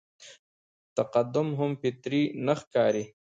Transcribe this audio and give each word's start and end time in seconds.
تقدم 0.97 1.47
هم 1.59 1.71
فطري 1.81 2.23
نه 2.45 2.53
ښکاري. 2.59 3.03